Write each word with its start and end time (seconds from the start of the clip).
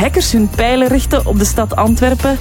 hackers 0.00 0.32
hun 0.32 0.48
pijlen 0.48 0.88
richten 0.88 1.26
op 1.26 1.38
de 1.38 1.44
stad 1.44 1.76
Antwerpen. 1.76 2.38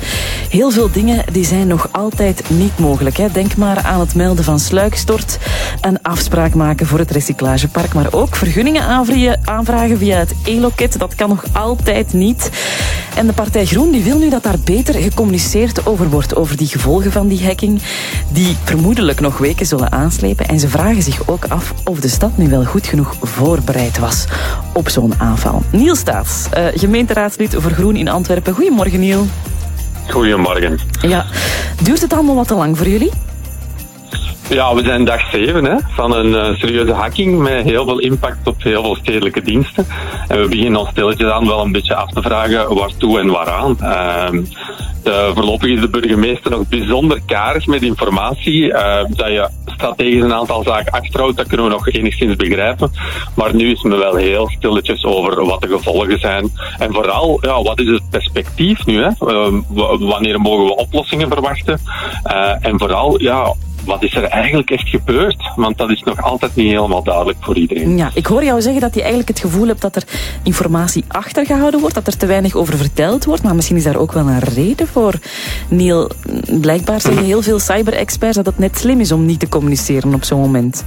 Heel 0.49 0.71
veel 0.71 0.91
dingen 0.91 1.23
die 1.31 1.45
zijn 1.45 1.67
nog 1.67 1.89
altijd 1.91 2.49
niet 2.49 2.79
mogelijk. 2.79 3.17
Hè. 3.17 3.31
Denk 3.31 3.55
maar 3.55 3.83
aan 3.83 3.99
het 3.99 4.15
melden 4.15 4.43
van 4.43 4.59
sluikstort, 4.59 5.37
een 5.81 6.01
afspraak 6.01 6.53
maken 6.53 6.87
voor 6.87 6.99
het 6.99 7.11
recyclagepark, 7.11 7.93
maar 7.93 8.13
ook 8.13 8.35
vergunningen 8.35 8.83
aanvragen 9.43 9.97
via 9.97 10.17
het 10.17 10.33
e-loket. 10.43 10.99
Dat 10.99 11.15
kan 11.15 11.29
nog 11.29 11.43
altijd 11.51 12.13
niet. 12.13 12.49
En 13.15 13.27
de 13.27 13.33
Partij 13.33 13.65
Groen 13.65 13.91
die 13.91 14.03
wil 14.03 14.17
nu 14.17 14.29
dat 14.29 14.43
daar 14.43 14.59
beter 14.63 14.93
gecommuniceerd 14.93 15.85
over 15.85 16.09
wordt, 16.09 16.35
over 16.35 16.57
die 16.57 16.67
gevolgen 16.67 17.11
van 17.11 17.27
die 17.27 17.43
hacking, 17.43 17.81
die 18.31 18.57
vermoedelijk 18.63 19.19
nog 19.19 19.37
weken 19.37 19.65
zullen 19.65 19.91
aanslepen. 19.91 20.47
En 20.47 20.59
ze 20.59 20.69
vragen 20.69 21.03
zich 21.03 21.27
ook 21.27 21.45
af 21.45 21.73
of 21.83 21.99
de 21.99 22.07
stad 22.07 22.37
nu 22.37 22.49
wel 22.49 22.63
goed 22.63 22.87
genoeg 22.87 23.15
voorbereid 23.21 23.97
was 23.97 24.25
op 24.73 24.89
zo'n 24.89 25.13
aanval. 25.17 25.63
Niel 25.71 25.95
Staats, 25.95 26.45
uh, 26.57 26.65
gemeenteraadslid 27.49 27.61
voor 27.61 27.71
Groen 27.71 27.95
in 27.95 28.07
Antwerpen. 28.07 28.53
Goedemorgen, 28.53 28.99
Niel. 28.99 29.25
Goedemorgen. 30.09 30.79
Ja, 31.01 31.25
duurt 31.83 32.01
het 32.01 32.13
allemaal 32.13 32.35
wat 32.35 32.47
te 32.47 32.55
lang 32.55 32.77
voor 32.77 32.87
jullie? 32.87 33.11
Ja, 34.49 34.75
we 34.75 34.83
zijn 34.83 35.05
dag 35.05 35.29
7 35.31 35.63
hè, 35.63 35.75
van 35.89 36.13
een 36.13 36.27
uh, 36.27 36.59
serieuze 36.59 36.93
hacking 36.93 37.39
met 37.39 37.63
heel 37.63 37.85
veel 37.85 37.99
impact 37.99 38.47
op 38.47 38.63
heel 38.63 38.83
veel 38.83 38.95
stedelijke 38.95 39.41
diensten. 39.41 39.85
En 40.27 40.41
we 40.41 40.47
beginnen 40.47 40.79
ons 40.79 40.89
stilletjes 40.89 41.31
aan 41.31 41.47
wel 41.47 41.61
een 41.61 41.71
beetje 41.71 41.95
af 41.95 42.11
te 42.11 42.21
vragen 42.21 42.75
waartoe 42.75 43.19
en 43.19 43.27
waaraan. 43.27 43.77
Uh, 43.81 44.41
de, 45.03 45.31
voorlopig 45.33 45.69
is 45.69 45.81
de 45.81 45.89
burgemeester 45.89 46.51
nog 46.51 46.67
bijzonder 46.67 47.21
karig 47.25 47.65
met 47.65 47.81
informatie. 47.81 48.63
Uh, 48.63 49.03
dat 49.09 49.27
je 49.27 49.49
strategisch 49.65 50.23
een 50.23 50.33
aantal 50.33 50.63
zaken 50.63 50.91
achterhoudt, 50.91 51.37
dat 51.37 51.47
kunnen 51.47 51.65
we 51.65 51.71
nog 51.71 51.89
enigszins 51.89 52.35
begrijpen. 52.35 52.91
Maar 53.35 53.55
nu 53.55 53.71
is 53.71 53.83
me 53.83 53.95
wel 53.95 54.15
heel 54.15 54.49
stilletjes 54.49 55.03
over 55.03 55.45
wat 55.45 55.61
de 55.61 55.67
gevolgen 55.67 56.19
zijn. 56.19 56.51
En 56.77 56.93
vooral, 56.93 57.37
ja, 57.41 57.61
wat 57.61 57.79
is 57.79 57.87
het 57.87 58.09
perspectief 58.09 58.85
nu? 58.85 59.03
Hè? 59.03 59.09
Uh, 59.19 59.47
wanneer 59.99 60.39
mogen 60.39 60.65
we 60.65 60.75
oplossingen 60.75 61.27
verwachten? 61.27 61.79
En 62.61 62.79
vooral, 62.79 63.21
ja, 63.21 63.53
wat 63.89 64.03
is 64.03 64.15
er 64.15 64.23
eigenlijk 64.23 64.69
echt 64.69 64.89
gebeurd? 64.89 65.51
Want 65.55 65.77
dat 65.77 65.89
is 65.89 66.03
nog 66.03 66.23
altijd 66.23 66.55
niet 66.55 66.71
helemaal 66.71 67.03
duidelijk 67.03 67.37
voor 67.41 67.57
iedereen. 67.57 67.97
Ja, 67.97 68.11
ik 68.13 68.25
hoor 68.25 68.43
jou 68.43 68.61
zeggen 68.61 68.81
dat 68.81 68.93
je 68.93 68.99
eigenlijk 68.99 69.29
het 69.29 69.39
gevoel 69.39 69.67
hebt 69.67 69.81
dat 69.81 69.95
er 69.95 70.03
informatie 70.43 71.03
achtergehouden 71.07 71.79
wordt, 71.79 71.95
dat 71.95 72.07
er 72.07 72.17
te 72.17 72.25
weinig 72.25 72.55
over 72.55 72.77
verteld 72.77 73.25
wordt, 73.25 73.43
maar 73.43 73.55
misschien 73.55 73.77
is 73.77 73.83
daar 73.83 73.97
ook 73.97 74.11
wel 74.11 74.27
een 74.27 74.39
reden 74.39 74.87
voor. 74.87 75.13
Neil, 75.69 76.09
blijkbaar 76.61 77.01
zeggen 77.01 77.23
heel 77.23 77.41
veel 77.41 77.59
cyber-experts 77.59 78.35
dat 78.35 78.45
het 78.45 78.59
net 78.59 78.77
slim 78.77 78.99
is 78.99 79.11
om 79.11 79.25
niet 79.25 79.39
te 79.39 79.49
communiceren 79.49 80.13
op 80.13 80.23
zo'n 80.23 80.39
moment. 80.39 80.85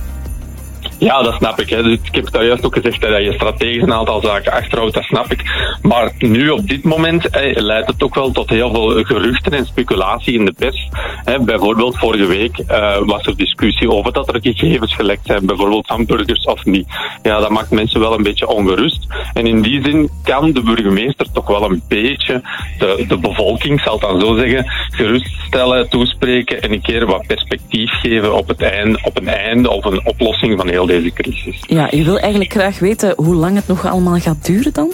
Ja, 1.03 1.23
dat 1.23 1.35
snap 1.35 1.61
ik. 1.61 1.71
Hè. 1.71 1.83
Dus 1.83 1.99
ik 2.03 2.15
heb 2.15 2.31
daar 2.31 2.45
juist 2.45 2.65
ook 2.65 2.75
gezegd 2.75 3.01
dat 3.01 3.25
je 3.25 3.33
strategisch 3.33 3.83
een 3.83 3.93
aantal 3.93 4.21
zaken 4.21 4.53
achterhoudt, 4.53 4.95
dat 4.95 5.03
snap 5.03 5.33
ik. 5.33 5.43
Maar 5.83 6.13
nu 6.19 6.51
op 6.51 6.69
dit 6.69 6.85
moment 6.85 7.29
leidt 7.55 7.87
het 7.87 8.03
ook 8.03 8.15
wel 8.15 8.31
tot 8.31 8.51
heel 8.51 8.75
veel 8.75 9.05
geruchten 9.05 9.53
en 9.53 9.67
speculatie 9.67 10.39
in 10.39 10.45
de 10.45 10.53
pers. 10.53 10.89
Hè. 11.25 11.39
Bijvoorbeeld 11.39 11.99
vorige 11.99 12.27
week 12.27 12.59
uh, 12.59 12.97
was 12.99 13.27
er 13.27 13.37
discussie 13.37 13.91
over 13.91 14.13
dat 14.13 14.35
er 14.35 14.41
gegevens 14.43 14.95
gelekt 14.95 15.27
zijn, 15.27 15.47
bijvoorbeeld 15.47 15.87
van 15.87 16.07
burgers 16.07 16.45
of 16.45 16.65
niet. 16.65 16.87
Ja, 17.23 17.41
dat 17.41 17.51
maakt 17.51 17.71
mensen 17.71 18.01
wel 18.01 18.15
een 18.15 18.23
beetje 18.23 18.49
ongerust. 18.49 19.07
En 19.33 19.47
in 19.47 19.63
die 19.63 19.83
zin 19.85 20.11
kan 20.23 20.53
de 20.53 20.63
burgemeester 20.63 21.27
toch 21.33 21.47
wel 21.47 21.65
een 21.65 21.83
beetje 21.89 22.43
de, 22.79 23.05
de 23.09 23.19
bevolking, 23.19 23.81
zal 23.81 23.93
het 23.93 24.03
dan 24.03 24.21
zo 24.21 24.37
zeggen, 24.37 24.65
geruststellen, 24.91 25.89
toespreken 25.89 26.63
en 26.63 26.73
een 26.73 26.83
keer 26.83 27.07
wat 27.07 27.27
perspectief 27.27 27.91
geven 27.91 28.35
op, 28.35 28.49
het 28.49 28.63
einde, 28.63 28.99
op 29.03 29.17
een 29.17 29.29
einde 29.29 29.71
of 29.71 29.85
een 29.85 30.07
oplossing 30.07 30.59
van 30.59 30.69
heel 30.69 30.91
deze 30.93 31.13
crisis. 31.13 31.63
Ja, 31.67 31.89
je 31.91 32.05
wil 32.05 32.19
eigenlijk 32.19 32.53
graag 32.53 32.79
weten 32.79 33.15
hoe 33.17 33.35
lang 33.35 33.55
het 33.57 33.67
nog 33.67 33.87
allemaal 33.87 34.19
gaat 34.19 34.47
duren 34.47 34.73
dan? 34.73 34.93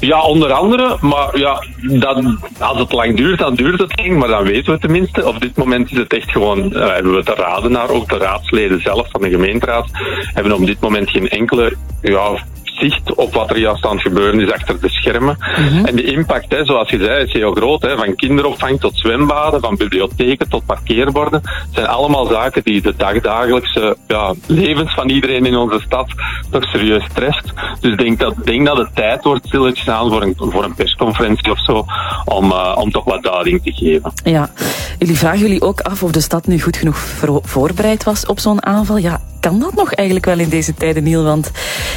Ja, 0.00 0.22
onder 0.22 0.52
andere. 0.52 0.96
Maar 1.00 1.38
ja, 1.38 1.64
dat, 1.80 2.24
als 2.58 2.78
het 2.78 2.92
lang 2.92 3.16
duurt, 3.16 3.38
dan 3.38 3.54
duurt 3.54 3.80
het 3.80 3.92
lang. 3.96 4.18
Maar 4.18 4.28
dan 4.28 4.44
weten 4.44 4.72
we 4.72 4.78
tenminste. 4.78 5.26
Op 5.26 5.40
dit 5.40 5.56
moment 5.56 5.90
is 5.90 5.96
het 5.96 6.12
echt 6.12 6.30
gewoon, 6.30 6.58
uh, 6.58 6.88
hebben 6.88 7.14
we 7.14 7.22
te 7.22 7.34
raden 7.34 7.72
naar. 7.72 7.90
Ook 7.90 8.08
de 8.08 8.16
raadsleden 8.16 8.80
zelf 8.82 9.10
van 9.10 9.20
de 9.20 9.30
gemeenteraad 9.30 9.88
hebben 10.32 10.52
op 10.52 10.66
dit 10.66 10.80
moment 10.80 11.10
geen 11.10 11.28
enkele 11.28 11.76
ja, 12.02 12.44
zicht 12.78 13.14
op 13.14 13.34
wat 13.34 13.50
er 13.50 13.58
juist 13.58 13.84
aan 13.84 13.92
het 13.92 14.02
gebeuren 14.02 14.40
is 14.40 14.52
achter 14.52 14.80
de 14.80 14.88
schermen. 14.88 15.36
Mm 15.38 15.68
-hmm. 15.68 15.84
En 15.84 15.96
de 15.96 16.04
impact, 16.04 16.52
hè, 16.52 16.64
zoals 16.64 16.90
je 16.90 17.04
zei, 17.04 17.24
is 17.24 17.32
heel 17.32 17.52
groot. 17.52 17.82
Hè, 17.82 17.96
van 17.96 18.14
kinderopvang 18.14 18.80
tot 18.80 18.98
zwembaden, 18.98 19.60
van 19.60 19.76
bibliotheken 19.76 20.48
tot 20.48 20.66
parkeerborden. 20.66 21.40
Het 21.42 21.68
zijn 21.70 21.86
allemaal 21.86 22.26
zaken 22.26 22.62
die 22.64 22.82
de 22.82 22.94
dagdagelijkse 22.96 23.96
ja, 24.06 24.34
levens 24.46 24.94
van 24.94 25.08
iedereen 25.08 25.46
in 25.46 25.56
onze 25.56 25.80
stad 25.86 26.08
toch 26.50 26.64
serieus 26.64 27.04
treft. 27.14 27.52
Dus 27.80 27.92
ik 27.92 27.98
denk 27.98 28.18
dat, 28.18 28.34
denk 28.44 28.66
dat 28.66 28.76
het 28.76 28.94
tijd 28.94 29.24
wordt 29.24 29.46
stilletjes 29.46 29.88
aan 29.88 30.10
voor 30.10 30.22
een, 30.22 30.34
voor 30.36 30.64
een 30.64 30.74
persconferentie 30.74 31.50
of 31.50 31.64
zo, 31.64 31.84
om, 32.24 32.44
uh, 32.44 32.76
om 32.78 32.90
toch 32.90 33.04
wat 33.04 33.22
duiding 33.22 33.62
te 33.62 33.72
geven. 33.72 34.12
Ja, 34.24 34.50
jullie 34.98 35.18
vragen 35.18 35.38
jullie 35.38 35.62
ook 35.62 35.80
af 35.80 36.02
of 36.02 36.10
de 36.10 36.20
stad 36.20 36.46
nu 36.46 36.60
goed 36.60 36.76
genoeg 36.76 36.98
voorbereid 37.42 38.04
was 38.04 38.26
op 38.26 38.40
zo'n 38.40 38.66
aanval. 38.66 38.96
Ja, 38.96 39.20
kan 39.46 39.58
dat 39.58 39.74
nog 39.74 39.92
eigenlijk 39.92 40.26
wel 40.26 40.38
in 40.38 40.48
deze 40.48 40.74
tijden, 40.74 41.02
Niel? 41.02 41.22
Want 41.22 41.50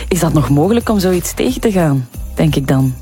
is 0.07 0.19
dat 0.19 0.33
nog 0.33 0.49
mogelijk 0.49 0.89
om 0.89 0.99
zoiets 0.99 1.33
tegen 1.33 1.61
te 1.61 1.71
gaan, 1.71 2.07
denk 2.35 2.55
ik 2.55 2.67
dan? 2.67 2.95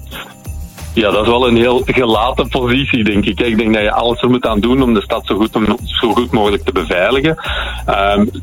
Ja, 0.97 1.11
dat 1.11 1.21
is 1.21 1.29
wel 1.29 1.47
een 1.47 1.57
heel 1.57 1.81
gelaten 1.85 2.47
positie, 2.49 3.03
denk 3.03 3.25
ik. 3.25 3.39
Ik 3.39 3.57
denk 3.57 3.73
dat 3.73 3.83
je 3.83 3.91
alles 3.91 4.21
er 4.21 4.29
moet 4.29 4.45
aan 4.45 4.59
doen 4.59 4.81
om 4.81 4.93
de 4.93 5.01
stad 5.01 5.25
zo 5.25 5.35
goed, 5.35 5.57
zo 5.83 6.13
goed 6.13 6.31
mogelijk 6.31 6.63
te 6.63 6.71
beveiligen. 6.71 7.35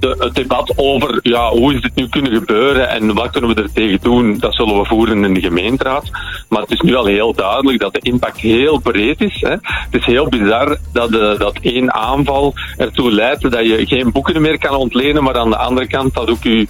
De, 0.01 0.17
het 0.19 0.35
debat 0.35 0.73
over 0.77 1.19
ja, 1.23 1.51
hoe 1.51 1.75
is 1.75 1.81
dit 1.81 1.95
nu 1.95 2.09
kunnen 2.09 2.33
gebeuren 2.33 2.89
en 2.89 3.15
wat 3.15 3.31
kunnen 3.31 3.55
we 3.55 3.63
er 3.63 3.73
tegen 3.73 3.99
doen, 4.03 4.39
dat 4.39 4.55
zullen 4.55 4.79
we 4.79 4.85
voeren 4.85 5.25
in 5.25 5.35
de 5.35 5.41
gemeenteraad. 5.41 6.11
Maar 6.49 6.61
het 6.61 6.71
is 6.71 6.81
nu 6.81 6.95
al 6.95 7.05
heel 7.05 7.35
duidelijk 7.35 7.81
dat 7.81 7.95
de 7.95 8.01
impact 8.01 8.41
heel 8.41 8.79
breed 8.79 9.21
is. 9.21 9.41
Hè. 9.41 9.51
Het 9.51 9.95
is 9.95 10.05
heel 10.05 10.29
bizar 10.29 10.79
dat, 10.93 11.11
de, 11.11 11.35
dat 11.39 11.59
één 11.61 11.95
aanval 11.95 12.55
ertoe 12.77 13.13
leidt 13.13 13.51
dat 13.51 13.67
je 13.67 13.87
geen 13.87 14.13
boeken 14.13 14.43
meer 14.43 14.59
kan 14.59 14.77
ontlenen, 14.77 15.23
maar 15.23 15.39
aan 15.39 15.51
de 15.51 15.57
andere 15.57 15.87
kant 15.87 16.15
dat 16.15 16.31
ook 16.31 16.45
u, 16.45 16.59
uh, 16.61 16.67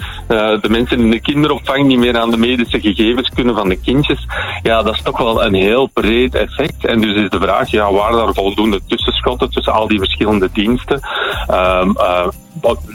de 0.61 0.69
mensen 0.69 1.01
in 1.01 1.11
de 1.11 1.21
kinderopvang 1.21 1.87
niet 1.87 1.99
meer 1.99 2.19
aan 2.19 2.31
de 2.31 2.37
medische 2.37 2.81
gegevens 2.81 3.31
kunnen 3.35 3.55
van 3.55 3.69
de 3.69 3.81
kindjes. 3.81 4.27
Ja, 4.63 4.83
dat 4.83 4.95
is 4.95 5.03
toch 5.03 5.19
wel 5.19 5.45
een 5.45 5.55
heel 5.55 5.73
heel 5.75 5.87
breed 5.87 6.35
effect. 6.35 6.87
En 6.87 7.01
dus 7.01 7.23
is 7.23 7.31
de 7.31 7.41
vraag, 7.41 7.71
ja, 7.71 7.93
waren 7.93 8.27
er 8.27 8.35
voldoende 8.35 8.81
tussenschotten 8.87 9.51
tussen 9.51 9.73
al 9.73 9.89
die 9.89 9.99
verschillende 9.99 10.49
diensten? 10.53 11.01
Um, 11.51 11.97
uh, 11.97 12.27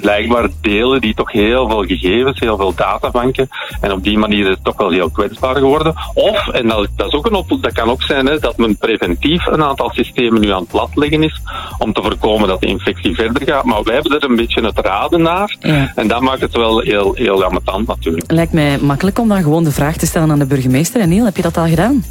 blijkbaar 0.01 0.49
delen 0.61 1.01
die 1.01 1.13
toch 1.13 1.31
heel 1.31 1.69
veel 1.69 1.83
gegevens, 1.83 2.39
heel 2.39 2.57
veel 2.57 2.75
databanken. 2.75 3.49
En 3.81 3.91
op 3.91 4.03
die 4.03 4.17
manier 4.17 4.43
is 4.43 4.55
het 4.55 4.63
toch 4.63 4.77
wel 4.77 4.89
heel 4.89 5.09
kwetsbaar 5.09 5.55
geworden. 5.55 5.95
Of, 6.13 6.47
en 6.47 6.67
dat, 6.67 6.87
dat, 6.95 7.07
is 7.07 7.13
ook 7.13 7.25
een 7.25 7.33
op, 7.33 7.57
dat 7.61 7.73
kan 7.73 7.89
ook 7.89 8.03
zijn, 8.03 8.25
hè, 8.25 8.39
dat 8.39 8.57
men 8.57 8.77
preventief 8.77 9.45
een 9.45 9.63
aantal 9.63 9.89
systemen 9.89 10.41
nu 10.41 10.51
aan 10.51 10.61
het 10.61 10.69
platleggen 10.69 11.23
is 11.23 11.41
om 11.77 11.93
te 11.93 12.01
voorkomen 12.01 12.47
dat 12.47 12.61
de 12.61 12.67
infectie 12.67 13.15
verder 13.15 13.47
gaat. 13.47 13.63
Maar 13.63 13.83
wij 13.83 13.93
hebben 13.93 14.19
er 14.19 14.29
een 14.29 14.35
beetje 14.35 14.65
het 14.65 14.79
raden 14.79 15.21
naar. 15.21 15.57
Ja. 15.59 15.91
En 15.95 16.07
dat 16.07 16.21
maakt 16.21 16.41
het 16.41 16.55
wel 16.55 16.79
heel, 16.79 17.13
heel 17.13 17.51
natuurlijk. 17.85 18.31
Lijkt 18.31 18.53
mij 18.53 18.77
makkelijk 18.77 19.19
om 19.19 19.27
dan 19.27 19.43
gewoon 19.43 19.63
de 19.63 19.71
vraag 19.71 19.97
te 19.97 20.05
stellen 20.05 20.31
aan 20.31 20.39
de 20.39 20.45
burgemeester. 20.45 21.01
En 21.01 21.09
Niel, 21.09 21.25
heb 21.25 21.35
je 21.35 21.41
dat 21.41 21.57
al 21.57 21.67
gedaan? 21.67 22.03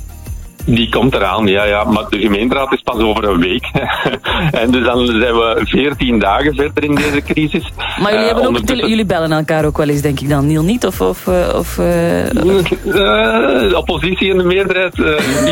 Die 0.71 0.89
komt 0.89 1.15
eraan, 1.15 1.47
ja, 1.47 1.65
ja. 1.65 1.85
Maar 1.85 2.05
de 2.09 2.19
gemeenteraad 2.19 2.73
is 2.73 2.81
pas 2.81 2.99
over 3.01 3.25
een 3.25 3.41
week. 3.41 3.71
en 4.63 4.71
dus 4.71 4.85
dan 4.85 5.07
zijn 5.07 5.35
we 5.35 5.61
veertien 5.65 6.19
dagen 6.19 6.55
verder 6.55 6.85
in 6.85 6.95
deze 6.95 7.23
crisis. 7.23 7.73
Maar 8.01 8.13
jullie, 8.13 8.29
uh, 8.29 8.35
hebben 8.35 8.47
ook 8.47 8.89
jullie 8.89 9.05
bellen 9.05 9.33
elkaar 9.33 9.65
ook 9.65 9.77
wel 9.77 9.89
eens, 9.89 10.01
denk 10.01 10.21
ik 10.21 10.29
dan. 10.29 10.47
Niel 10.47 10.63
niet? 10.63 10.87
Of, 10.87 11.01
of, 11.01 11.29
of, 11.55 11.79
uh, 11.79 11.85
de 12.85 13.73
oppositie 13.77 14.31
en 14.31 14.39
de 14.39 14.45
meerderheid 14.45 14.97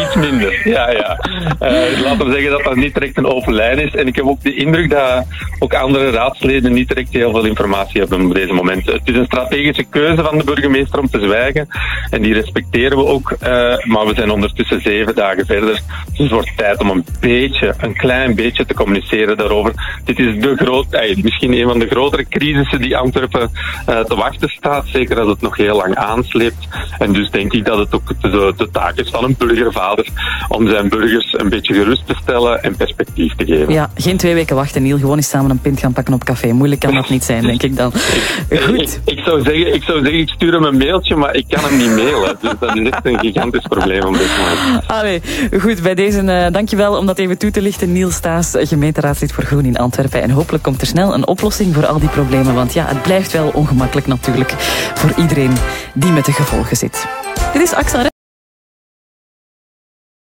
iets 0.04 0.14
minder. 0.14 0.54
Ja, 0.76 0.90
ja. 0.90 1.16
Dus 1.58 2.00
laten 2.02 2.26
we 2.26 2.32
zeggen 2.32 2.50
dat 2.50 2.64
dat 2.64 2.76
niet 2.76 2.94
direct 2.94 3.16
een 3.16 3.26
open 3.26 3.54
lijn 3.54 3.78
is. 3.78 3.94
En 3.94 4.06
ik 4.06 4.16
heb 4.16 4.24
ook 4.24 4.42
de 4.42 4.54
indruk 4.54 4.90
dat 4.90 5.24
ook 5.58 5.74
andere 5.74 6.10
raadsleden 6.10 6.72
niet 6.72 6.88
direct 6.88 7.12
heel 7.12 7.30
veel 7.30 7.44
informatie 7.44 8.00
hebben 8.00 8.26
op 8.26 8.34
deze 8.34 8.52
moment. 8.52 8.86
Het 8.86 9.00
is 9.04 9.16
een 9.16 9.24
strategische 9.24 9.84
keuze 9.84 10.22
van 10.22 10.38
de 10.38 10.44
burgemeester 10.44 10.98
om 10.98 11.10
te 11.10 11.20
zwijgen. 11.20 11.68
En 12.10 12.22
die 12.22 12.34
respecteren 12.34 12.98
we 12.98 13.04
ook. 13.04 13.36
maar 13.84 14.06
we 14.06 14.12
zijn 14.14 14.30
ondertussen 14.30 14.82
zeven 14.82 15.05
zeven 15.06 15.22
dagen 15.22 15.46
verder. 15.46 15.68
Dus 15.68 16.18
het 16.18 16.30
wordt 16.30 16.56
tijd 16.56 16.80
om 16.80 16.90
een 16.90 17.04
beetje, 17.20 17.74
een 17.78 17.96
klein 17.96 18.34
beetje 18.34 18.66
te 18.66 18.74
communiceren 18.74 19.36
daarover. 19.36 19.72
Dit 20.04 20.18
is 20.18 20.42
de 20.42 20.56
groot, 20.56 20.86
misschien 21.22 21.52
een 21.52 21.68
van 21.68 21.78
de 21.78 21.86
grotere 21.86 22.26
crisissen 22.28 22.80
die 22.80 22.96
Antwerpen 22.96 23.50
uh, 23.88 24.00
te 24.00 24.14
wachten 24.14 24.48
staat. 24.48 24.84
Zeker 24.86 25.18
als 25.20 25.28
het 25.28 25.40
nog 25.40 25.56
heel 25.56 25.76
lang 25.76 25.94
aansleept. 25.94 26.68
En 26.98 27.12
dus 27.12 27.30
denk 27.30 27.52
ik 27.52 27.64
dat 27.64 27.78
het 27.78 27.94
ook 27.94 28.12
de, 28.20 28.52
de 28.56 28.70
taak 28.70 28.96
is 28.96 29.10
van 29.10 29.24
een 29.24 29.34
burgervader 29.38 30.08
om 30.48 30.68
zijn 30.68 30.88
burgers 30.88 31.32
een 31.32 31.48
beetje 31.48 31.74
gerust 31.74 32.06
te 32.06 32.14
stellen 32.22 32.62
en 32.62 32.76
perspectief 32.76 33.34
te 33.34 33.44
geven. 33.44 33.72
Ja, 33.72 33.90
geen 33.96 34.16
twee 34.16 34.34
weken 34.34 34.56
wachten, 34.56 34.82
Niel. 34.82 34.98
Gewoon 34.98 35.16
eens 35.16 35.28
samen 35.28 35.50
een 35.50 35.60
pint 35.60 35.80
gaan 35.80 35.92
pakken 35.92 36.14
op 36.14 36.24
café. 36.24 36.52
Moeilijk 36.52 36.80
kan 36.80 36.94
dat 36.94 37.08
niet 37.08 37.24
zijn, 37.24 37.42
denk 37.42 37.62
ik 37.62 37.76
dan. 37.76 37.92
Goed. 38.50 39.00
Ik, 39.04 39.18
ik, 39.18 39.24
zou 39.24 39.42
zeggen, 39.42 39.74
ik 39.74 39.82
zou 39.82 40.00
zeggen, 40.00 40.20
ik 40.20 40.28
stuur 40.28 40.52
hem 40.52 40.64
een 40.64 40.76
mailtje, 40.76 41.16
maar 41.16 41.34
ik 41.34 41.44
kan 41.48 41.64
hem 41.64 41.76
niet 41.76 41.90
mailen. 41.90 42.36
Dus 42.40 42.52
dat 42.60 42.76
is 42.76 42.88
echt 42.88 43.06
een 43.06 43.18
gigantisch 43.18 43.66
probleem 43.68 44.04
op 44.04 44.18
dit 44.18 44.30
moment. 44.38 44.85
Allee, 44.98 45.22
goed, 45.60 45.82
bij 45.82 45.94
deze 45.94 46.22
uh, 46.22 46.46
dankjewel 46.50 46.96
om 46.96 47.06
dat 47.06 47.18
even 47.18 47.38
toe 47.38 47.50
te 47.50 47.62
lichten. 47.62 47.92
Niels 47.92 48.14
Staes, 48.14 48.54
gemeenteraadslid 48.58 49.32
voor 49.32 49.44
Groen 49.44 49.64
in 49.64 49.76
Antwerpen. 49.76 50.22
En 50.22 50.30
hopelijk 50.30 50.62
komt 50.64 50.80
er 50.80 50.86
snel 50.86 51.14
een 51.14 51.26
oplossing 51.26 51.74
voor 51.74 51.86
al 51.86 51.98
die 51.98 52.08
problemen. 52.08 52.54
Want 52.54 52.72
ja, 52.72 52.86
het 52.86 53.02
blijft 53.02 53.32
wel 53.32 53.48
ongemakkelijk 53.48 54.06
natuurlijk 54.06 54.50
voor 54.94 55.12
iedereen 55.16 55.52
die 55.94 56.10
met 56.10 56.24
de 56.24 56.32
gevolgen 56.32 56.76
zit. 56.76 57.06
Dit 57.52 57.62
is 57.62 57.74
Axel 57.74 58.14